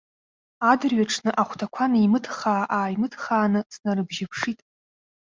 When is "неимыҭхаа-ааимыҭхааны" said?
1.91-3.61